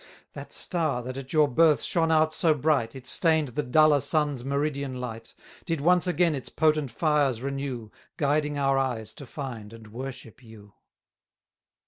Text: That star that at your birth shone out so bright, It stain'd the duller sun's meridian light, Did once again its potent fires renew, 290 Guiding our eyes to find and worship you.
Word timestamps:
That 0.33 0.51
star 0.51 1.03
that 1.03 1.15
at 1.15 1.31
your 1.31 1.47
birth 1.47 1.83
shone 1.83 2.11
out 2.11 2.33
so 2.33 2.55
bright, 2.55 2.95
It 2.95 3.05
stain'd 3.05 3.49
the 3.49 3.61
duller 3.61 3.99
sun's 3.99 4.43
meridian 4.43 4.99
light, 4.99 5.35
Did 5.63 5.79
once 5.79 6.07
again 6.07 6.33
its 6.33 6.49
potent 6.49 6.89
fires 6.89 7.43
renew, 7.43 7.91
290 8.17 8.17
Guiding 8.17 8.57
our 8.57 8.79
eyes 8.79 9.13
to 9.13 9.27
find 9.27 9.71
and 9.71 9.89
worship 9.89 10.41
you. 10.41 10.73